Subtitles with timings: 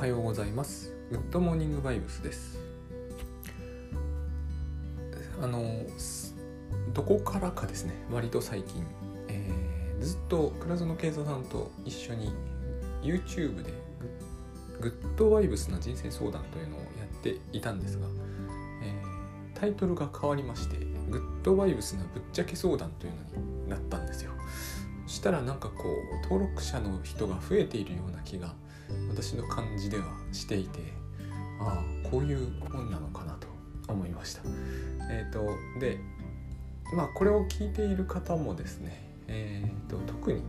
[0.00, 0.94] はようございます。
[1.10, 2.58] グッドモーニングバイブスです。
[5.42, 5.84] あの
[6.94, 7.92] どこからかですね。
[8.10, 8.82] 割と最近、
[9.28, 12.32] えー、ずっと倉園慶三さんと一緒に
[13.02, 13.74] YouTube で
[14.80, 18.06] グッドバイブスな人生相談というのをやっていたんですが、
[18.82, 20.78] えー、タイトルが変わりまして
[21.10, 24.30] グッドバイブスなぶっちゃけ相談というのになったんですよ。
[25.06, 28.54] そしたらなんかこう登録者の人が増えているような気が
[29.08, 30.80] 私の感じではしていて
[31.60, 33.46] ああこういうもんなのかなと
[33.88, 34.42] 思いました。
[35.10, 35.98] え、ー、とで
[36.94, 40.42] まあこれを聞いている方もですね、えーと、特に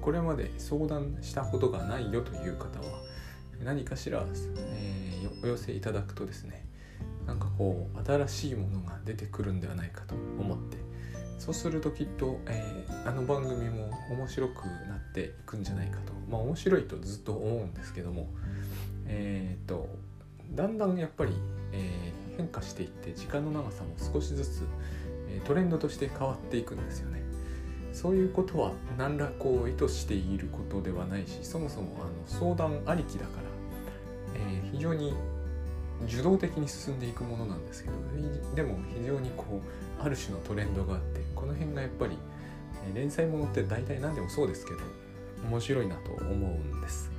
[0.00, 3.02] これまで相談したことがないよという方は
[3.62, 4.24] 何かしら、
[4.56, 6.66] えー、お寄せいただくとですね
[7.26, 10.76] なんかこう新しいものが出てくるんではないかと思って
[11.42, 18.28] そうするときっと、えー、あの番組も面白くなっていくんじゃないかとまあ面白いとずっと思うんですけども
[19.08, 19.88] えっ、と
[20.52, 21.32] だんだんやっぱり、
[21.72, 24.62] えー、変化していって時間の長さも少しずつ、
[25.30, 27.22] えトレンドとして変わっていくんですよね。
[27.92, 33.42] そういうことは何らこう意図していることではないしそもそもあの相談ありきだから、
[34.36, 35.12] え非常に
[36.06, 37.96] 受動的に進んでいくものなんですけど
[38.54, 39.62] でも非常にこ
[40.00, 42.16] うある種のトレンドがあってこの辺がやっぱり
[42.94, 44.80] 連載ものって大体何でもそうですけど
[45.48, 47.10] 面白いなと思うんです。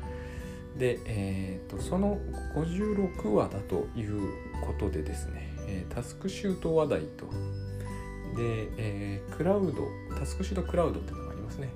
[0.77, 2.19] で、えーと、その
[2.55, 4.21] 56話だという
[4.65, 7.25] ことでですね、え、タスクシュート話題と
[8.35, 11.69] で、えー、クラウドタスクシュートクラウドっていうのがありますね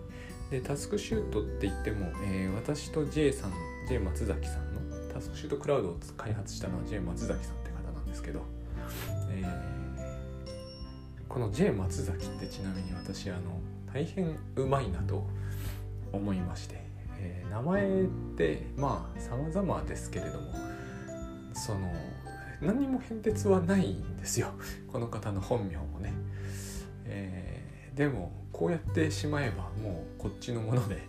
[0.49, 3.53] でタスクシュートって言っても、えー、私と J さん
[3.87, 4.66] J 松崎さん
[5.17, 8.41] タスクシュートクラウドを開発したのは J 松崎さんって方なんですけど、
[9.31, 13.59] えー、この J 松崎ってちなみに私あの
[13.91, 15.27] 大変うまいなと
[16.11, 16.87] 思いまして
[17.19, 18.05] えー、名前っ
[18.37, 20.53] てまあ様々ですけれども
[21.53, 21.91] その
[22.61, 24.51] 何にも変哲はないんですよ。
[24.91, 26.13] この方の本名もね、
[27.05, 30.99] えー、でもこうやってしまえばもうこっちのもので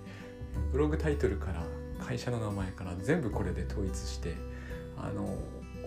[0.73, 1.63] ブログタイトルから
[2.05, 4.35] 会社の名前から全部これで統一して
[4.97, 5.37] あの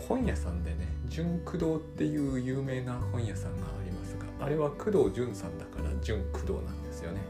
[0.08, 7.22] 本屋さんでね純駆動っていう有名な本屋さんがありますがあれは工藤純さんだから純駆動なんですよね。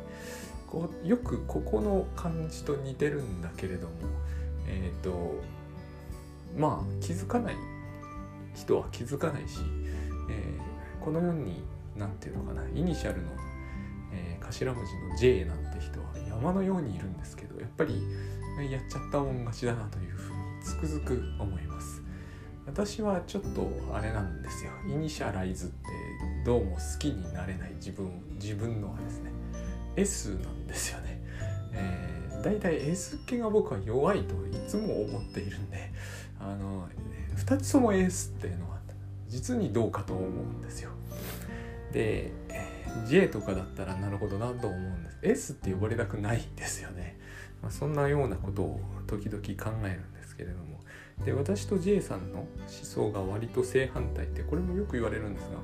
[0.67, 3.93] こうよくここの感じと似てるんだけれども
[4.67, 5.41] えっ、ー、と
[6.57, 7.55] まあ気づかない
[8.55, 9.59] 人は気づかないし、
[10.29, 11.63] えー、このように
[11.97, 13.29] 何て言うのかなイニシャルの、
[14.13, 18.01] えー、頭文字の J なんて人は山のようにいるんですけどやっぱり
[18.59, 22.01] やっちゃったもん勝ちだなというふうにつくづく思います。
[22.65, 24.71] 私はちょっとあれなんですよ。
[24.87, 25.75] イニシャライズって
[26.45, 28.09] どうも好きになれない自分
[28.39, 29.31] 自分のはですね
[29.95, 31.21] S なんですよね。
[31.73, 35.91] えー、だいたい S 系が僕は弱いといつも思っているんで
[36.39, 36.87] あの
[37.35, 38.77] 2つとも S っていうのは
[39.27, 40.91] 実にどうかと思うんですよ。
[41.91, 42.31] で
[43.07, 45.19] J とかだったらなるほどなと思うんです。
[45.23, 47.17] S って呼ばれたくないんですよね、
[47.61, 50.71] まあ、そんなようなことを時々考えるんですけれども。
[51.25, 55.59] で私と J さんの思想が割と正反対ってこれもよく言われるんですが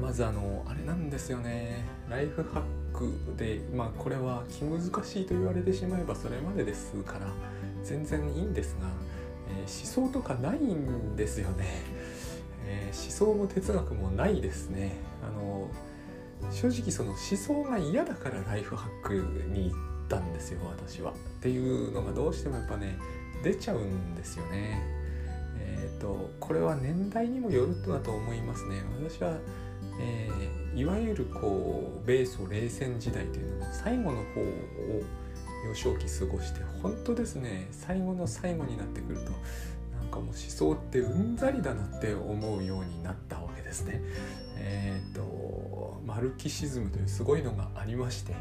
[0.00, 1.84] まずあのあれなんですよね。
[2.08, 7.28] ライフハックでまあこれは気難しいと言われてしまえばそれまでですから
[7.82, 8.88] 全然いいんですが、
[9.50, 11.82] えー、思想とかないんですよね、
[12.66, 14.96] えー、思想も哲学もないですね。
[15.22, 15.68] あの
[16.50, 19.14] 正直その思想が嫌だからライフハック
[19.48, 19.72] に
[20.04, 21.12] ったんですよ私は。
[21.12, 22.96] っていうのがどうしてもやっぱね
[23.42, 24.82] 出ちゃうんですよね。
[25.58, 28.82] えっ、ー、とこれは年代にもよるとだと思いますね。
[29.00, 29.36] 私は
[30.00, 34.44] えー、いわゆるこう米ソ冷戦時代というのも最後の方を
[35.68, 39.30] 幼少期過ごして本当ですね最後の最後になってくると
[39.98, 44.00] なんかもう思想ってうんざりだなって思うようになったわけですね。
[44.56, 48.34] えっ、ー、とマルキシズムというすごいのがありまして、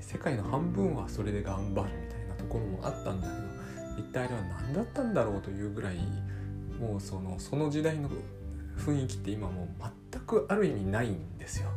[0.00, 3.48] 世界の半分はそれで頑張るみたいなところもあったんだけど
[3.98, 5.96] 一体あれは何だったんだろうというぐらい
[6.80, 8.08] もうそのその時代の
[8.78, 9.68] 雰囲気って今もう
[10.12, 11.68] 全くある意味ないんですよ。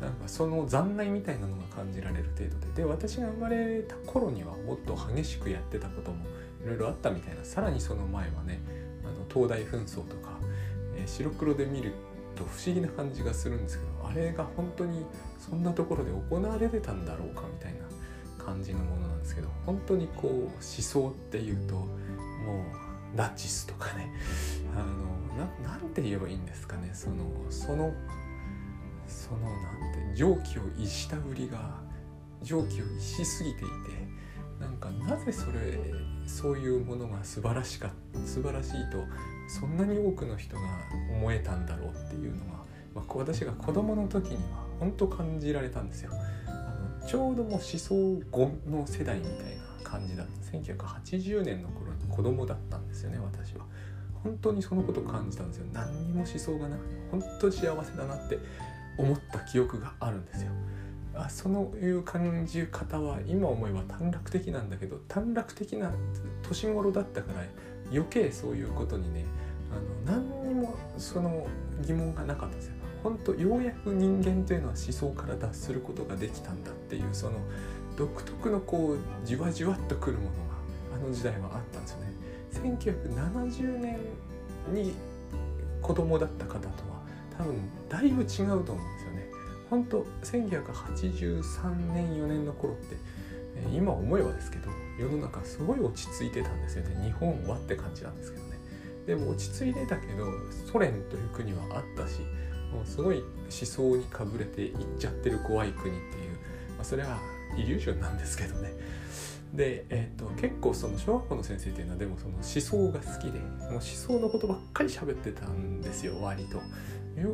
[0.00, 6.24] なんかその残骸みたいなのが感じられる程度でで私が生まれた頃にはもっと激しくやってたことも
[6.64, 8.60] いろいろあったみたいなさらにその前はね
[9.02, 10.38] あの東大紛争とか、
[10.96, 11.92] えー、白黒で見る
[12.34, 15.06] と不思議な感じがするんですけどあれが本当に
[15.48, 21.86] そんなところで行われてたんだろうかみたいな感じのものなんですけど本当にこう思想っていうとも
[23.14, 24.10] うナチスとかね。
[24.74, 26.90] あのなて言えばいいんですかね。
[26.92, 27.16] その
[27.48, 27.92] その
[29.06, 31.80] そのなんて蒸気を逸した売りが
[32.42, 33.68] 蒸気を逸しすぎていて
[34.60, 35.78] なんかなぜそれ
[36.26, 37.90] そういうものが素晴らしか
[38.24, 39.04] 素晴らしいと
[39.48, 40.62] そんなに多くの人が
[41.12, 42.52] 思えたんだろうっていうのが、
[42.94, 46.12] まあ、私が子供の時には本当感じられたんですよ。
[46.46, 47.94] あのちょうどもう思想
[48.30, 49.34] 後の世代みたい
[49.82, 53.64] な感じだった1980年の頃に子供だったんですよね私は。
[54.22, 58.38] 本当にそのことを感じたんですよ何にも思想がなくて本当に幸せだなって
[58.96, 60.50] 思った記憶があるんですよ。
[61.16, 65.92] あそのいう感じ方は今思えば短絡的なんだけど短絡的な
[66.42, 67.44] 年頃だったから
[67.90, 69.24] 余計そういうことにね
[70.06, 71.46] あの何にもその
[71.82, 72.74] 疑問がなかったんですよ。
[73.04, 77.38] 本当ようやく人間というのは思想から脱することができたんだっていうその
[77.96, 80.34] 独特のこうじわじわっとくるものが
[80.96, 82.14] あの時代はあったんですよね。
[82.54, 83.98] 1970年
[84.72, 84.94] に
[85.82, 87.02] 子供だった方とは
[87.36, 87.56] 多分
[87.88, 89.28] だいぶ違うと思うんですよね。
[89.68, 92.96] 本当1983年4年の頃って
[93.72, 98.58] 今思えばですけど世の中すごい落ち着いてたんですよね日本はって感じなんですけどね
[99.06, 100.26] でも落ち着いてたけど
[100.70, 102.20] ソ連という国はあったし
[102.74, 106.32] もうすごい思想にかぶれていっちゃってる怖い国っていう、
[106.76, 107.18] まあ、それは
[107.56, 108.72] イリュージョンなんですけどね。
[109.54, 116.58] で、えーと、結構その小学校の先生っていうのはでもその思想が好きでもう思想のことばっかり喋ってたんですよ割と。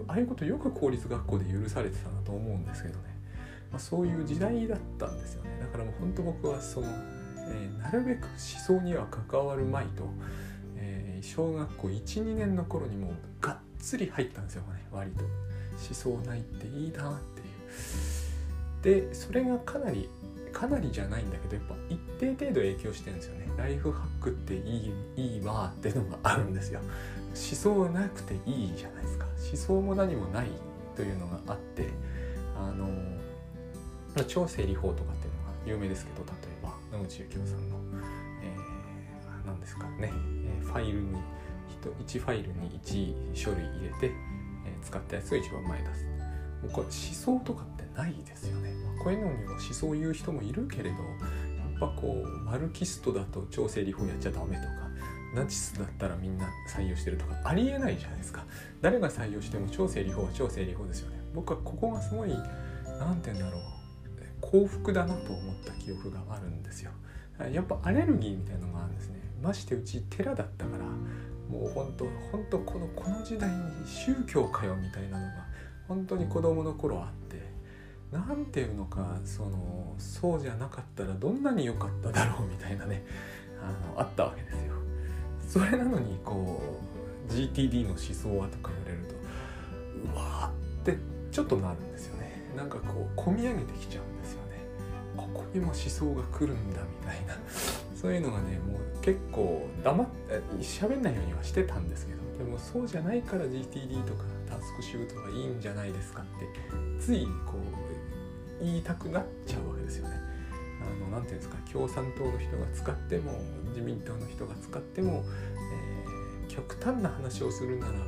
[0.09, 3.05] ああいうことよく公立学校で許されてたなと思うんですけどね、
[3.71, 5.59] まあ、そういう時代だったんですよね。
[5.59, 6.87] だからもう本当僕はその、
[7.39, 10.05] えー、なるべく思想には関わるまいと、
[10.77, 15.25] えー、小学校12年の頃にもうがっつり入ったんですよね割と。
[15.25, 17.41] 思想ないっていいなって
[18.93, 19.09] いう。
[19.09, 20.09] でそれがかなり
[20.53, 23.49] かなりじゃないんだけどやっぱ一定程度影響してるんですよね。
[23.57, 26.81] ライフハックっていいいいわってのがあるんですよ。
[26.81, 29.27] 思想なくていいじゃないですか。
[29.27, 30.49] 思想も何もない
[30.97, 31.89] というのがあって
[32.57, 32.89] あの
[34.27, 37.77] 超整理法とかっていうのが有名ですけど例えば野口幸雄さんの、
[38.43, 40.13] えー、何ですかね、
[40.61, 41.17] えファイルに
[41.89, 44.13] 1ファイルに1書類入れて、
[44.67, 46.05] え使ったやつを一番前出す。
[46.63, 54.69] もうこれ思想とかってないですよね、まあ、こういうのには思想を言う人もいるけれどやっぱこうマルキストだと超整理法やっちゃダメとか
[55.35, 58.45] ナチスだったらみんな採用してるとかありえないじゃないですか。
[58.81, 61.21] 誰が採用しても超整理法は超整理法ですよね。
[61.33, 62.31] 僕はここがすごい
[62.99, 63.63] 何て言うんだろう。
[64.41, 66.91] 幸福だなと思った記憶があるんですよ。
[67.53, 69.21] やっぱアレルギーみたいなのがあるんですね。
[69.41, 70.85] ましてうち寺だったから
[71.51, 75.33] もう本当本当このこの時代に宗教かよみたいなのが
[75.89, 77.43] 本当に子供の頃あって
[78.13, 83.05] 何ていうのかそのそうじゃなかったらどんなに良かっただろうみたいなね
[83.61, 84.75] あのあったわけですよ。
[85.49, 86.61] それなのにこ
[87.29, 90.99] う GTD の思想はとか言われるとうわーって
[91.33, 92.43] ちょっとなるんですよね。
[92.57, 94.61] なんかこう込み上げてきちゃうんですよね。
[95.17, 97.35] ここにも思想が来るんだみたいな。
[98.01, 106.49] そういうのがねもう結構黙って喋んないようにはしてたんですけどでもそうじゃないから GTD とかタスクシュートがいいんじゃないですかって
[106.99, 107.59] ついこ
[108.61, 110.15] う言いたくなっちゃうわけですよね。
[110.81, 113.33] あのなていうんですか共産党の人が使っても
[113.69, 115.25] 自民党の人が使っても、
[116.49, 117.99] えー、極端な話をするならば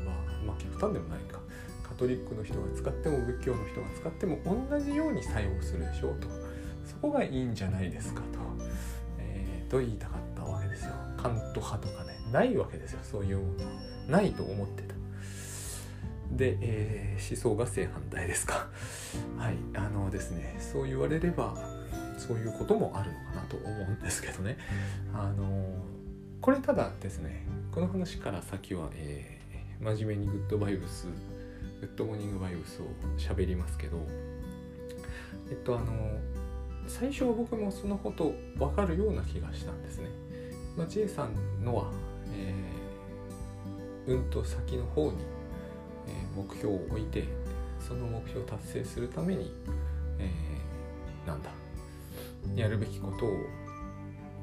[0.46, 1.38] まあ極端でもないか。
[1.82, 6.28] カトリックの人が使っても仏教の人が使っても同じように作用するでしょうと。
[6.86, 8.38] そこがいいんじゃないですかと,、
[9.73, 10.93] と言いたかったわけですよ。
[11.17, 13.71] カント派とかねないわけですよそういうもの
[14.07, 14.95] ないと思ってた。
[16.31, 18.69] で、えー、思想が正反対ですか。
[19.38, 21.55] はい、あのですね、そう言われれば、
[22.19, 24.59] そういうこともあるのかなと思うんですけどね。
[25.14, 25.75] あの
[26.43, 31.07] これただですね、この話から先は、えー、真面目にグッドバイブス、
[31.81, 32.87] グッドモーニングバイブスを
[33.17, 33.99] 喋りますけど、
[35.50, 36.19] えっと、あの
[36.86, 40.08] 最初は僕もそのこと分かるような気がしたんですね。
[40.76, 41.90] まあ、J さんのは、
[42.32, 45.18] えー、うんと先の方に、
[46.06, 47.24] えー、目標を置いて
[47.78, 49.52] その目標を達成するために、
[50.18, 51.50] えー、なんだ
[52.56, 53.30] やるべきことを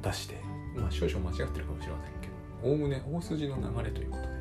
[0.03, 0.35] 出して
[0.75, 4.33] まあ少々間違ってるかもしれませんけどおおむね大筋の流れということでね、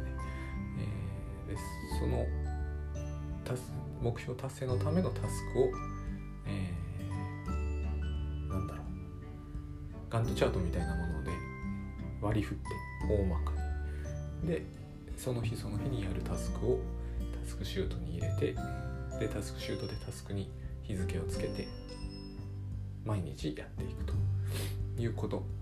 [1.48, 1.56] えー、で
[1.98, 2.26] その
[4.02, 5.70] 目標達成のためのタスクを、
[6.46, 6.72] え
[10.10, 11.30] ガントチャートみたいなもので
[12.20, 12.64] 割り振って
[13.08, 13.52] 大まか
[14.42, 14.48] に。
[14.48, 14.64] で
[15.16, 16.80] その日その日にやるタスクを
[17.42, 18.54] タスクシュートに入れて
[19.18, 20.50] でタスクシュートでタスクに
[20.82, 21.66] 日付をつけて
[23.04, 24.14] 毎日やっていくと
[25.00, 25.58] いうこと。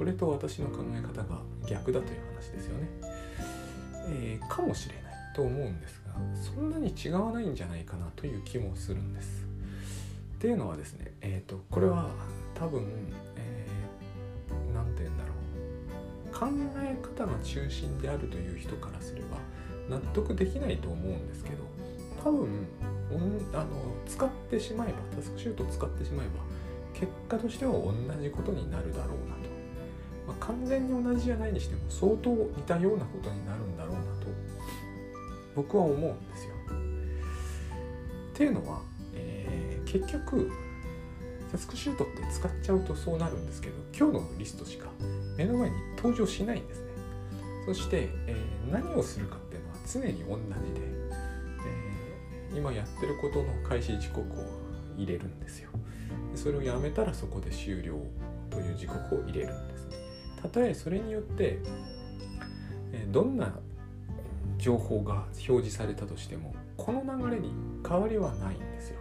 [0.00, 2.88] これと私の考え方が逆だという話ですよね、
[4.08, 9.44] えー、かもしれないと思うんですがそんなに違わないんじゃないかなという気もするんです。
[10.36, 12.08] っていうのはですねえっ、ー、とこれは
[12.54, 13.12] 多分、
[16.40, 16.46] 考
[16.82, 19.36] え方が中心であるという人からすれば
[19.90, 21.56] 納得できないと思うんですけど
[22.24, 22.48] 多分
[23.52, 23.66] あの
[24.06, 26.32] 使ってしまえばタスクシュートを使ってしまえば
[26.98, 27.92] 結果としては同
[28.22, 29.40] じことになるだろうなと、
[30.28, 34.06] まあ、完全に同じじゃないにしても相当似たようなことになるんだろうなと
[35.54, 36.54] 僕は思うんですよ。
[38.32, 38.80] っていうのは、
[39.14, 40.50] えー、結局
[41.52, 44.88] タスクシュートって使っちゃうとそうなるんですけど今日のリストしか
[45.40, 46.90] 目の前に登場しないんですね。
[47.64, 50.80] そして、えー、何をするかっていうのは常に同じで、
[52.50, 54.44] えー、今やってることの開始時刻を
[54.98, 55.70] 入れるんですよ。
[56.34, 57.96] それをやめたらそこで終了
[58.50, 59.96] という時刻を入れるんですね。
[60.42, 61.58] たとえそれによって、
[62.92, 63.54] えー、どんな
[64.58, 67.54] 情報が表示されたとしてもこの流れに
[67.88, 68.98] 変わりはないんですよ。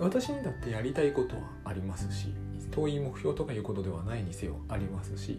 [0.00, 2.34] 私にだってやりたいことはありますし
[2.74, 5.38] 遠い目標とかいうことではないにせよありますし、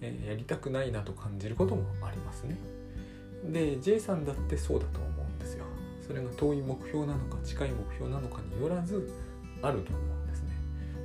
[0.00, 2.56] えー、やりたくないなと感じることもありますね。
[3.44, 5.64] で J さんだってそうだと思うんですよ。
[6.06, 9.10] それが遠い目標なのか近い目標なのかによらず
[9.60, 10.50] あると思うんですね。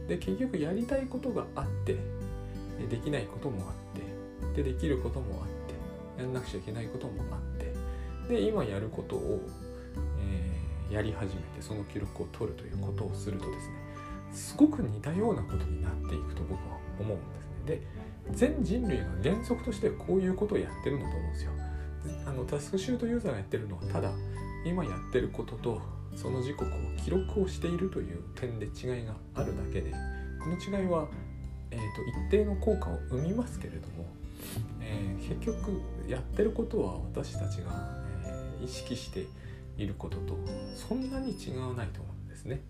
[0.08, 1.98] で結局やりたいことがあって
[2.90, 7.74] できないこともあってでできることもあってやんなくちゃいけないこともあって
[8.30, 9.42] で今やることを、
[10.20, 13.83] えー、やり始めてその記録を取るということをするとですね
[14.34, 17.80] すごく似たようなことになっていくと僕は思うんですね。
[17.80, 17.82] で
[18.32, 21.52] 全人類が原則としてこういうことをやってるんだと思うんですよ。
[22.26, 24.12] あのタスクシュートユーザーがやってるのはただ
[24.66, 25.82] 今やってることと
[26.16, 26.70] その時刻を
[27.04, 31.08] 記録をしているという点で違いがあるだけでこの違いは、
[31.72, 34.06] えーと、一定の効果を生みますけれども、
[34.82, 37.90] えー、結局やってることは私たちが、
[38.26, 39.26] えー、意識して
[39.78, 40.38] いることと
[40.76, 42.62] そんなに違わないと思うんですね。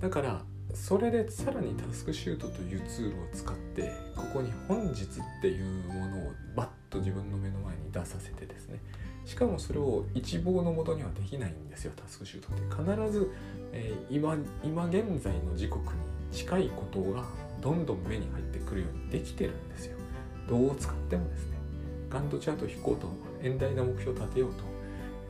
[0.00, 0.42] だから
[0.74, 5.06] それでさらにタスクシュートというツールを使ってここに本日っ
[5.42, 8.80] ていうものをバッと自分の目の前に出させてですね。
[9.26, 12.92] しかもそれを一望のもとにはできないんですよタスクシュートって。
[13.00, 13.30] 必ず、
[13.72, 15.90] えー、今今現在の時刻に
[16.32, 17.24] 近いことが
[17.60, 19.96] どんどん目に入ってくるようにできてるんですよ。
[20.48, 21.58] どう使ってもですね。
[22.08, 23.08] ガントチャート引こうと
[23.42, 24.64] 遠大な目標を立てようと、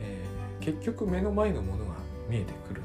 [0.00, 1.94] えー、結局目の前のものが
[2.28, 2.82] 見えてくる。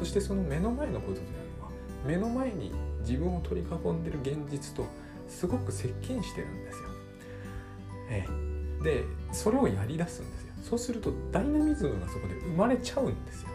[0.00, 1.26] そしてその目の前のことという
[1.60, 1.70] のは
[2.04, 4.84] 目の前に自分を取り囲んでる現実と
[5.28, 6.88] すごく接近してるんですよ、
[8.10, 8.50] えー
[8.82, 10.52] でそれをやりだすんですよ。
[10.62, 13.48] そうするとダイナミズムがそこで生まれちゃうんですよ。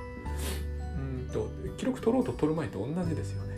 [0.97, 3.55] うんと記録取ろうと取る前と同じですよね。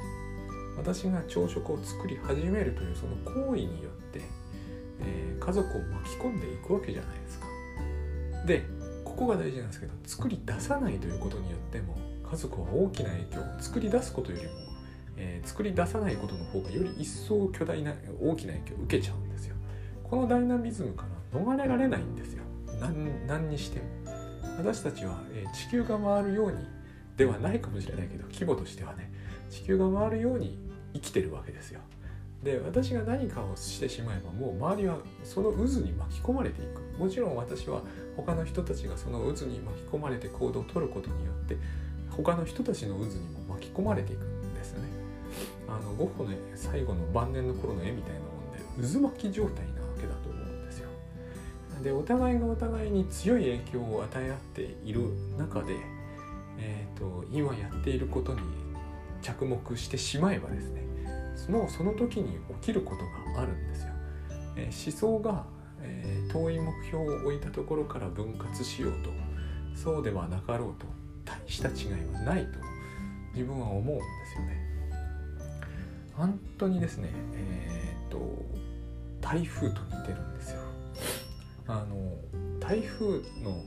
[0.78, 4.22] 私が朝食を作り始めるというその行為によって、
[5.02, 7.48] えー、家族を巻き込んでいくわけじゃないですか。
[8.46, 8.64] で
[9.04, 11.98] ここが大事なんですけど作り出さないということによっても
[12.30, 14.52] 家族は大きな影響を作り出すことよりも、
[15.18, 19.56] えー、作り出さないことの方がより一層巨大な大きな影響を受けちゃうんですよ。
[20.04, 22.44] このダイナミズムから逃れられないんですよ。
[22.80, 23.86] 何何にしても。
[24.58, 26.58] 私たちは、えー、地球が回るように
[27.16, 29.12] ではないかもしれないけど規模としてはね。
[29.50, 30.60] 地球が回るように
[30.94, 31.80] 生きてるわけですよ。
[32.44, 36.82] で私が何かをしてしまえばもう周りはその渦に巻き込まれていく。
[37.00, 37.82] もちろん私は
[38.16, 41.58] 他の人たちがその渦に巻き込まれて行動をとることによって
[42.18, 43.08] 他の人たちの渦に
[43.48, 44.80] も巻き込まれていくんですね
[45.68, 48.28] あのゴッホの最後の晩年の頃の絵みたいなも
[48.76, 50.90] んで渦巻き状態なわけだと思うんですよ。
[51.84, 55.02] でお互いがお互いに強い影響を与え合っている
[55.38, 55.76] 中で、
[56.58, 58.40] えーと、今やっていることに
[59.22, 60.88] 着目してしまえばですね
[61.50, 63.04] もうその時に起きること
[63.36, 63.90] があるんですよ。
[64.56, 65.46] えー、思想が、
[65.82, 69.12] えー、遠い目標を置いたところから分割しようと
[69.76, 70.97] そうではなかろうと
[71.28, 72.60] 大した違いはないと
[73.34, 74.04] 自分は思うんで
[74.34, 74.68] すよね。
[76.14, 78.46] 本当にですね、えーと
[79.22, 80.62] 台風と似てるんですよ。
[81.68, 82.14] あの
[82.60, 83.62] 台風の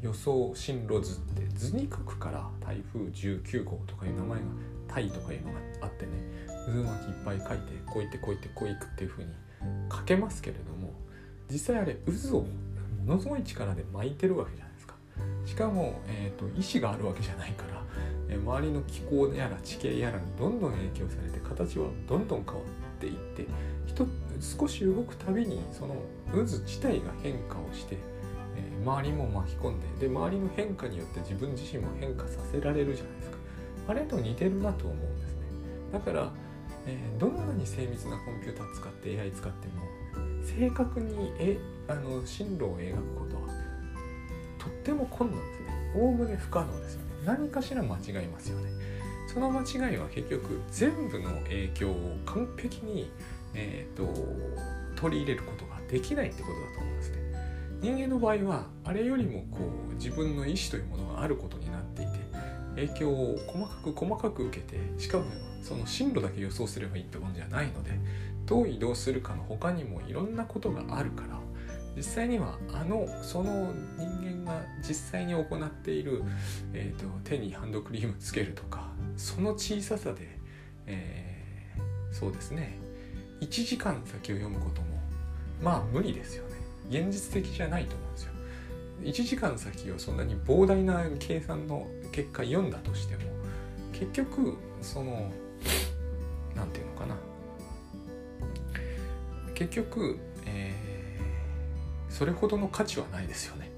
[0.00, 4.44] 予想進路図って図に書くから台風19号とかいう名前が
[4.88, 6.12] 「タイ」とかいうのがあってね
[6.66, 9.30] 渦巻きいっぱい書いてこういってこういってこういくっていう風に
[9.92, 10.92] 書けますけれども
[11.50, 12.46] 実際あれ渦を
[13.04, 14.59] ものすごい力で巻いてるわけじゃないですか
[15.50, 17.82] しかも、えーと、意志があるわけじゃないから、
[18.28, 23.46] えー、周りの気候やら地形やらにどんどん影響されて形はどんどん変わっていって
[24.40, 25.96] 少し動くたびにその
[26.32, 27.96] 渦自体が変化をして、
[28.56, 33.36] えー、周りも巻き込んでで周りの変化によって自分自身も変化させられるじゃないですか。
[33.88, 35.40] あれと似てるなと思うんですね。
[35.92, 36.30] だから、
[36.86, 39.82] えー、どんなに精密なコンピューター使って AI 使っても
[40.44, 43.49] 正確にえあの進路を描くことは
[44.60, 45.92] とっても困難ですね。
[45.96, 47.06] おおむね不可能ですよね。
[47.24, 48.70] 何かしら間違いますよね。
[49.26, 53.10] その間違いは結局全部の影響を完璧に
[53.54, 54.12] えーと、
[55.00, 57.16] 取り入れることができないってことだと思うんですね。
[57.80, 59.58] 人間の場合はあれよりもこ
[59.90, 62.12] う自分の意思というものがあることになっていて
[62.76, 65.24] 影響を細かく細かく受けてしかも
[65.62, 67.92] その進路だけ予想すればいいってもんじゃないので
[68.44, 71.40] どう移動するかの他にもいろんなことがあるから
[71.96, 76.22] 実際にはあのその人間が実際に行っている、
[76.72, 80.38] えーと、手にハンドクリームつけるとかその小ささで、
[80.86, 82.78] えー、そうですね。
[83.40, 84.88] 1時間先を読むことも
[85.62, 86.56] まあ無理ですよね。
[86.88, 88.32] 現実的じゃないと思うんですよ。
[89.02, 93.22] 1時間先をそんなに膨大な計算の結果読んだとしても
[93.92, 95.30] 結局その
[96.54, 97.14] 何て言うのかな。
[99.60, 100.18] 結局、
[102.20, 103.70] それほどの価値はないですよね。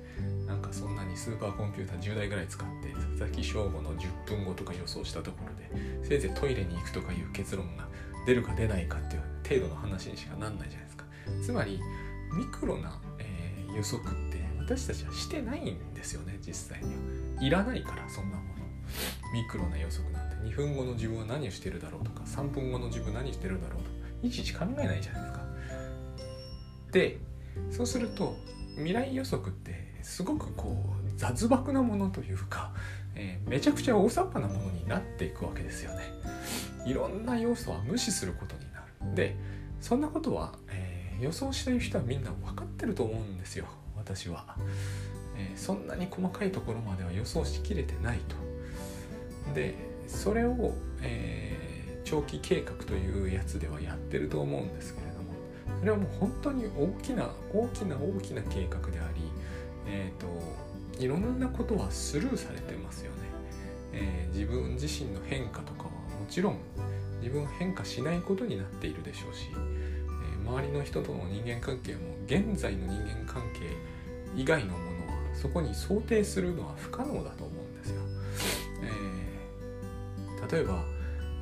[0.49, 7.87] なんかそんなにスーパーコンピューター10台ぐらい使って佐々木翔吾の10分後とか予想したところでせいぜいトイレに行くとかいう結論が
[8.27, 11.05] 出るか出ないかっていう程度の話にしかなんないじゃないですか。
[11.41, 11.81] つまり
[12.37, 16.97] ミクロな、えー、予測って私たちはしてないんですよね実際に
[17.37, 17.43] は。
[17.45, 18.65] いらないからそんなもの。
[19.33, 20.37] ミクロな予測なんて。
[20.49, 23.91] 2分後の自分は何をしてるだろうとか3分後の自分何してるだろうとか
[24.25, 25.43] いちいち考えないじゃないですか。
[26.91, 27.19] で
[27.71, 28.37] そうすると
[28.77, 32.73] 未来予測ってすごくこう雑漠なものというか、
[33.15, 36.01] えー、めちゃくちゃ大雑把なものになっていくわけですよね。
[36.85, 39.15] いろんな要素は無視することになる。
[39.15, 39.37] で
[39.81, 43.67] そんなことは、えー、予想している人はみんな分かってると思うんですよ。
[43.97, 44.57] 私は、
[45.37, 49.55] えー、そんなに細かいところまでは予想しきれてないと。
[49.55, 49.75] で
[50.09, 55.02] それを、えー、長期計画というやつではやってると思うんですけ
[55.81, 59.23] それはもう本当に大きな大きな大きな計画であり、
[59.87, 63.19] えーと、いろんなことはスルーされてますよね、
[63.93, 66.59] えー、自分自身の変化とかはもちろん
[67.21, 73.61] 自分変化しないことになっているでしょうし、えー、周りの人との人間関係も現在の人間関係
[74.37, 78.03] 以外のものはそこに想定するのは不可能だと思うんですよ。
[78.83, 80.85] えー、例えば、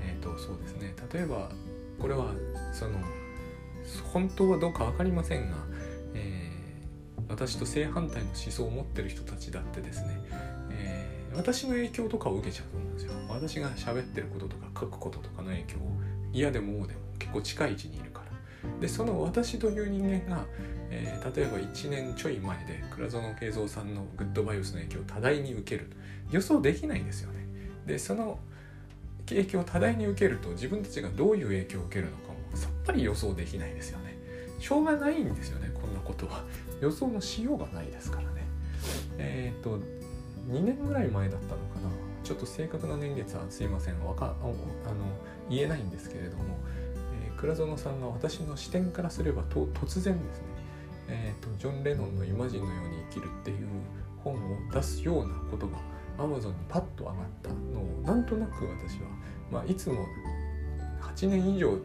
[0.03, 1.51] えーと、そうですね例えば
[1.99, 2.33] これは
[2.73, 2.99] その
[4.13, 5.57] 本当はどうか分かりませんが、
[6.15, 10.21] えー、私と正反対の思想を持ってる人たちだってですね、
[10.71, 13.13] えー、私の影響とかを受けちゃうと思うんですよ。
[13.29, 15.81] 私が喋ってることとか書くこととかの影響を
[16.33, 18.31] 嫌でもでも結構近い位置にいるから。
[18.81, 20.45] でその私という人間が、
[20.91, 25.91] えー、例えば1年ちょい前で倉園慶三さんのグッドバイオスの影響を多大に受ける
[26.31, 27.47] 予想できないんですよね。
[27.87, 28.39] でその
[29.29, 34.19] 影響を多大に受けると自分たちがどういう影響を受けるのかさっぱり予想できないですよね。
[34.59, 36.45] しょうがないんですよねこんなことは。
[36.81, 38.47] 予想のしようがないですからね。
[39.19, 39.79] えっ、と
[40.49, 41.91] 2年ぐらい前だったのかな
[42.25, 44.55] ちょっと正確な年月はすいませんわかあの
[45.49, 46.57] 言えないんですけれども、
[47.27, 50.45] えー、倉園さんが私の視点からすればと突然ですね、
[51.09, 53.67] えーと、ジョン・レノンの「イマジンのように生きる」っていう
[54.23, 54.39] 本を
[54.73, 55.79] 出すようなことが
[56.19, 59.09] Amazon にパッと上がったのをなんとなく私は、
[59.51, 60.05] まあ、いつも
[61.01, 61.79] 8年以上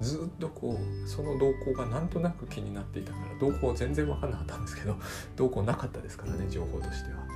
[0.00, 4.96] ずっとこうその動向がなんとなく気になっていたから動向全然分かんなかったんですけど
[5.36, 7.26] 動向なかったですからね情報としては。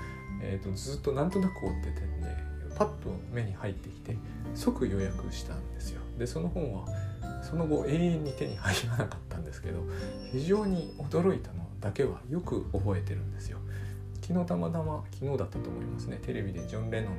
[0.44, 2.36] えーと、ずっとなんとなく追っててんで
[2.76, 4.16] パッと目に入ってきて
[4.54, 6.00] 即予約したんですよ。
[6.18, 6.86] でその本は
[7.42, 9.84] その後永遠に手に入らなかったんですけど
[10.32, 13.58] 非常に驚いたのだけはよく覚えてるんですよ。
[14.20, 16.18] 昨日たまたま昨日だったと思いますね。
[16.22, 17.12] テレビでジョン・レノン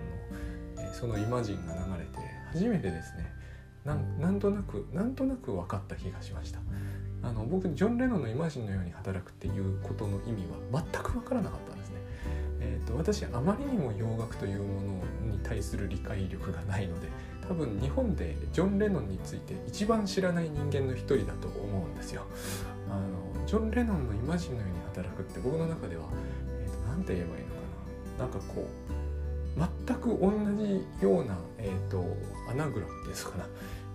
[0.76, 2.18] の、えー、そのイマジンが流れて
[2.52, 3.43] 初めてですね
[3.86, 3.96] な
[4.32, 6.60] んとなくなんとなく分かった気がしました。
[7.22, 11.96] あの僕ジョン・レノンのイマジンのように働くっていうことの意味は全く分からなかったんですね。
[12.60, 14.82] えーと、私あまりにも洋楽というも
[15.28, 17.08] のに対する理解力がないので
[17.48, 22.26] 多分日本でジョン・レノンについて一番知らない人間の一人だと思うんですよ。
[22.90, 26.12] あのジョン・レノンのイマジンのように働くって僕の中では何、
[26.64, 27.54] えーと、なんて言えばいいのか
[28.20, 28.26] な。
[28.26, 29.03] なんかこう
[29.58, 32.04] 全く同じような、えーと、
[32.50, 33.46] アナグラムですかな、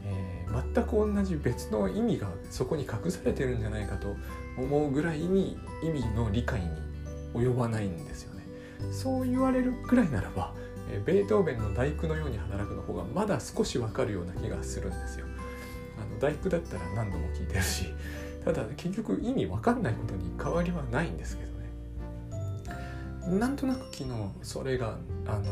[0.05, 4.17] えー、全く同じ別の意味がそこに隠されてるんじゃないかと
[4.57, 6.69] 思うぐらいに意味の理解に
[7.35, 8.43] 及ばないんですよね。
[8.93, 10.55] そう言われるくらいならば、
[10.91, 15.27] えベートーベンの大工のように働くの方がまだ少しわかるような気がするんですよ。
[16.01, 17.87] あの大工だったら何度も聞いてるし
[18.45, 21.48] ただ結局意味わかんないことに変わりはないんですけど。
[23.37, 24.11] なんとなく昨日
[24.43, 25.45] それがあの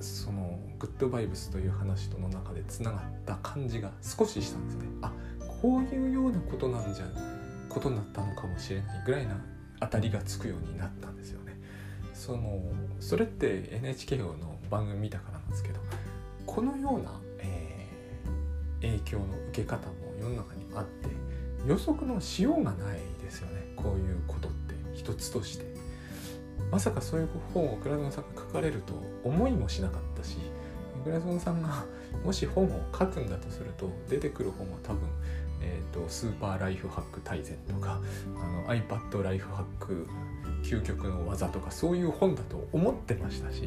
[0.00, 4.86] そのグッドバイブスという話との中でつながった感じが少ししたんですね。
[5.02, 5.12] あ
[5.62, 7.06] こういうようなことなんじゃ
[7.68, 9.36] ことになったのかもしれないぐらいな
[9.80, 11.58] 当たりがつくようになったんですよね。
[12.12, 12.62] その
[13.00, 15.80] それって NHK の番組見たからなんですけど
[16.44, 21.08] このような、えー、影響の受け方も世の中にあって
[21.66, 25.75] 予測のしようがないですよねこういうことって一つとして
[26.70, 30.38] まさかそういう本を倉園さんが書かれると思いもしなかったし
[31.04, 31.84] 倉園さんが
[32.24, 35.02] もし本を書くんだとすると出てくる本は多分、
[35.60, 38.00] えーと、スーパーライフハック大全とか
[38.36, 40.06] あの iPad ライフハック
[40.62, 43.60] 究極の技とかそういう本だと思ってましたし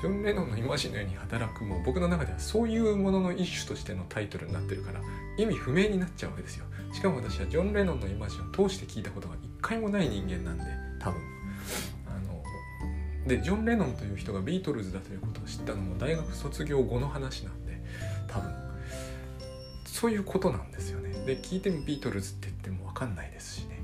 [0.00, 5.00] ジョン・レノンの「イマジンのように働く」も僕の中ではそういうものの一種としてのタイトルになってるから
[5.36, 6.64] 意味不明になっちゃうわけですよ。
[6.92, 10.64] しかも私はジョン・レノンのイマジンを通して聞いたことが一回もない人間なんで
[10.98, 11.37] 多分。
[13.28, 17.80] でジョン・レノンという人がビートルズだということを知ったのも大学卒業後の話なんで
[18.26, 18.68] 多分。
[19.98, 21.10] そういうことなんですよね。
[21.26, 23.82] で聞いてもビートルズって言っても分かんないですしね。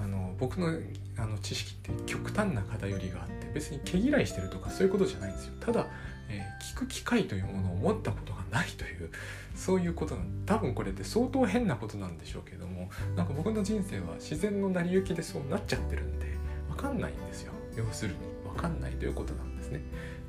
[0.00, 0.68] あの僕の
[1.16, 5.54] あの知識って極端な偏りがあって別に毛嫌いしてるとかそういうことじゃないんですよ。
[5.58, 5.88] ただ、
[6.28, 9.10] えー、聞く機会というものを持ったことがないという
[9.56, 16.26] そういうことなん多分これって相当変なことなんでしょうけどもなんか僕の人生は自然の成り行きでそうなっちゃってるんで
[16.68, 17.52] 分かんないんですよ。
[17.76, 18.37] 要するに。
[18.60, 19.80] かんないということなんですね。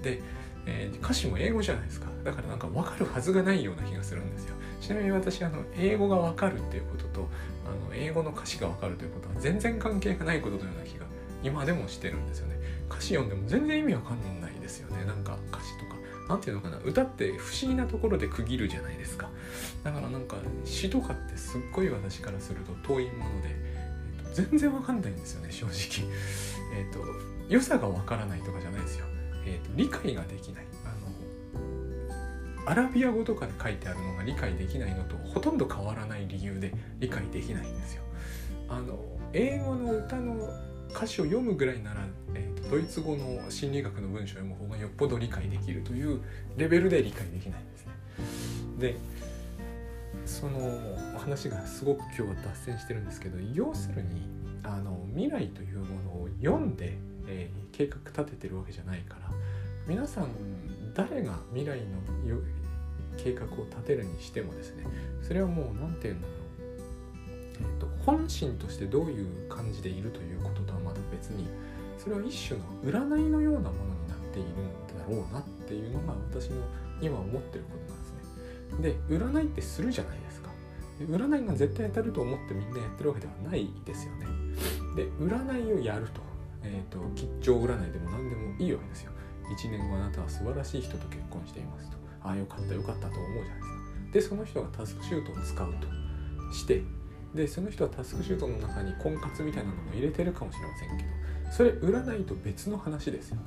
[0.02, 0.22] で、
[0.66, 2.08] えー、歌詞も英語じゃないですか。
[2.24, 4.56] だからなんか分かるはずがないような気がするんですよ。
[4.82, 7.28] ちなみに私あの英語が分かるっていうことと
[7.66, 11.06] あの英語の歌詞が分かるということは全然関係がないことのような気が
[11.44, 12.60] 今でもしてるんですよね。
[12.90, 15.06] 歌詞読んでも全然意味わかんないですよね。
[15.06, 16.00] なんか歌詞とか。
[16.28, 16.80] 何て言うのかな。
[16.84, 19.30] 歌って不思議なところで区切るじゃないですか。
[19.84, 26.08] だからなんか詩とかってすっごい私からすると遠いもので、えー、と全然わかんないんですよね正直。
[26.76, 27.00] えっ、ー、と
[27.50, 29.06] 良さがわからないとかじゃないですよ、
[29.46, 30.66] えーと、理解ができない。
[30.86, 30.90] あ
[32.66, 38.04] のアラビア語とかで書いてあるのが理解できないのとほとんど変わらない理由で理解できないんですよ。
[38.70, 39.00] あの
[39.34, 40.36] 英語の歌の
[40.92, 46.22] 歌詞を読むぐらいなら、えーと、ドイツ語の心理学の文章を読む方がよっぽど理解できるという
[46.58, 47.94] レベルで理解できないんですね。
[48.80, 48.96] で
[50.26, 50.60] その
[51.18, 54.28] 話がすごく今日は脱線してるんですけど要するに
[54.64, 56.98] あの未来というものを読んで、
[57.30, 59.30] えー、計画立ててるわけじゃないから
[59.88, 60.28] 皆さん
[60.94, 61.86] 誰が未来の
[63.18, 64.86] 計画を立てるにしてもですね
[65.22, 66.40] それはもう何て言うんだろう
[67.60, 71.48] えーと、本心としてどういう感じでいるということとはまた別に
[71.98, 74.56] それは一種の占いのようなものになっているん
[74.88, 76.64] だろうなっていうのが私の
[77.02, 79.10] 今思ってることなんですね。
[79.10, 80.50] で占いってするじゃないですか。
[81.02, 84.26] 占いが絶対当たると思ってみんなやってるわけではないですよね。
[84.96, 86.22] で占いをやると,、
[86.64, 89.12] えーと、吉兆占いでも何でもいいわけですよ。
[89.58, 91.98] 1年後あなたは素晴らしい人と結婚していますと。
[92.22, 93.80] ああよかったよかったと思うじゃないですか。
[94.12, 96.84] でその人がタスクシュートを使うとして
[97.34, 101.10] でその人はタスクシュートの中に婚活みたいなのも入れてるかもしれませんけど
[101.52, 103.42] それ占いと別の話ですよね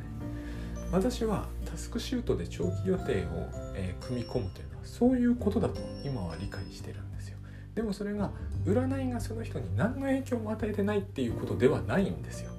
[0.93, 7.39] 私はタスクシュートで長期予定を、えー、組み込むというのはそういうことだと今は理解してるんですよ
[7.75, 8.31] でもそれが
[8.65, 12.52] 占いがその人に何の影響も与えてないっていうことではないんですよ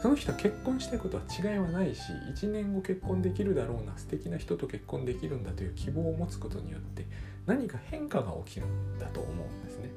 [0.00, 2.00] その人結婚したいことは違いはないし
[2.34, 7.06] 1年後結婚できるだろうな素敵な人と結婚できるんだという希望を持つことによって
[7.46, 9.90] 何か変化が起きるんだと思うんですね。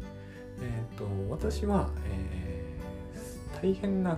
[0.61, 4.17] えーと、私は、えー、大変な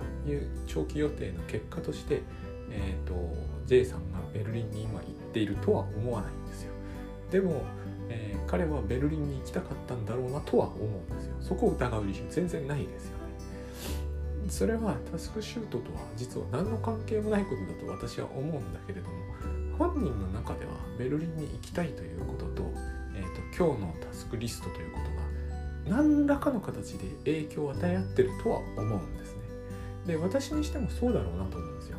[0.66, 2.22] 長期予定の結果として、
[2.70, 3.14] えーと、
[3.66, 6.72] J さんがベルリンに今行っているとは思わないんですよ。
[7.30, 7.62] でも、
[8.08, 11.36] えー、彼はベルリンに行きたかったんだろうなとは思うんですよ。
[11.40, 13.15] そこを疑う理由全然ないですよ。
[14.48, 19.14] それはタスクシュートとは実は何の関係もないことだと私は思うんだけれども
[19.78, 22.72] 本人の中ではベルリンに行きたいということと,、
[23.14, 24.98] えーと、今日のタスクリストというこ
[25.86, 29.42] とが何らかの形で影響を与え合ってるとは思うんですね。
[30.06, 31.98] で私にしてもそうだろうなと思うんですよ。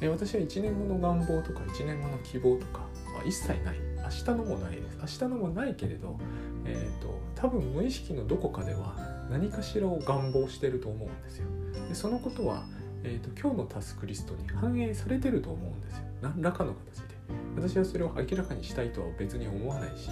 [0.00, 6.18] で私は1年後の願望とか1年後の希望とかは一切ない明日のもないです明日のもないけれど、
[6.64, 8.94] えーと多分無意識のどこかでは
[9.28, 11.46] 何かしらを願望してると思うんですよ。
[11.88, 12.64] でそのことは、
[13.04, 16.02] えーと、今日のタスクリストに反映されてると思うんですよ。
[16.20, 17.12] 何らかの形で。
[17.56, 20.10] 私はそれを明らかにしたいとは別に思わないし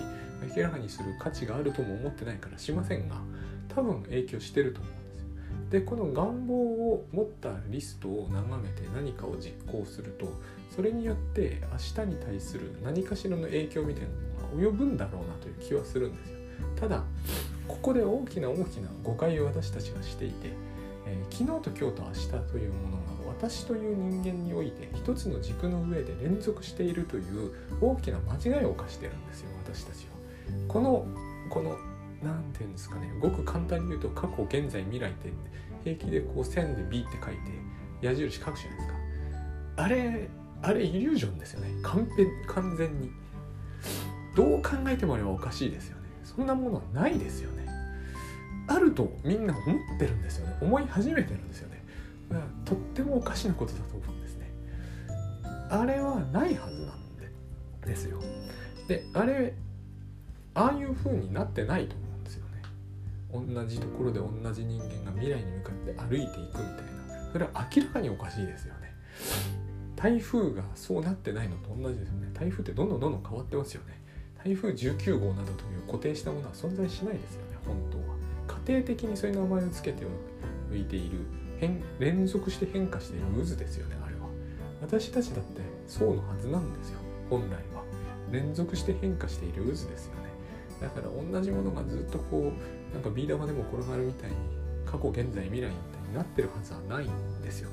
[0.57, 3.17] 明らかにする価値があるとも思ってないからしませんが
[3.75, 5.27] 多分影響してると思うんですよ。
[5.71, 10.33] でこの願望を持ったリストを眺めて何かを実行すると
[10.75, 11.63] それによって
[11.97, 14.09] 明日に対する何かしらの影響みたいな
[14.57, 16.39] のが及ぶんだろうなという気はするんですよ。
[16.77, 17.05] ただ
[17.69, 20.51] ここで大きな大きな誤解を私たちがしていて、
[21.11, 30.11] えー、昨日と今日と明日というものが私という人間において一つの軸の上で連続しているという大きな間違いを犯してるんですよ私たちは。
[30.69, 31.07] この
[31.49, 31.77] この
[32.23, 35.33] 何て言うんですかねごく簡単に言うと過去現在未来って
[35.85, 37.41] 平気でこう線で B って書いて
[38.03, 38.95] 矢印書くじゃないですか。
[39.77, 40.29] あれ
[40.63, 43.11] あれイリュージョンですよね完璧完全に。
[44.37, 47.60] どう考えてもあれはおかしいですよねそんなものはないですよね
[48.71, 49.65] あるとみんな思
[49.97, 50.57] ってるんですよね。
[50.61, 51.83] 思い始めてるんですよね。
[52.65, 54.49] とってもおかしなことだと思うんですね。
[55.69, 57.33] あれはないはずなんで
[57.85, 58.21] ですよ。
[58.87, 59.55] であれ
[60.55, 62.63] ああいう風になってないと思うんですよね。
[63.33, 67.33] 同じところで同じ人間が未来に向かって歩いていくみたいな。
[67.33, 68.95] それは明らかにおかしいですよね。
[69.97, 72.31] 台風がそうなってないのと同じですよね。
[72.35, 74.01] 台風ってどんどんどんどん変わってますよね。
[74.45, 77.59] 台風19号などという固定したものは存在しないですよね。
[77.67, 78.20] 本当は。
[78.71, 80.07] 家庭的にそういう名前を付けて
[80.71, 81.19] おいている
[81.59, 84.29] 変連続して変化している渦ですよねあれは。
[84.81, 87.83] 私たちだってそうのはずなんですよ本来は。
[88.31, 90.31] 連続して変化している渦ですよね。
[90.81, 94.37] だから同じものがずっとこうなんかビー玉でも転がるみたいに
[94.87, 97.71] 過去現在未来みたいになってるはずはないんですよ。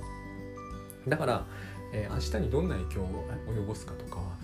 [1.07, 1.45] だから、
[1.93, 4.35] えー、明日にどんな影響を及ぼすかとかは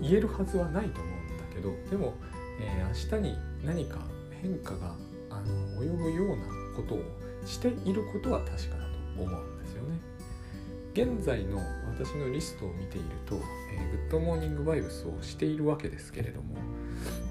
[0.00, 2.14] 言えるはずはないと思うんだけどでも、
[2.58, 3.98] えー、明日に何か
[4.42, 4.94] 変化が
[5.44, 6.44] あの及ぶような
[6.76, 7.02] ことを
[7.44, 8.84] していることは確かだ
[9.16, 9.98] と思うんですよね。
[10.92, 13.36] 現在の私のリストを見ていると、
[13.72, 16.56] えー、グッドモーニングバイブスをしているわけですけれども、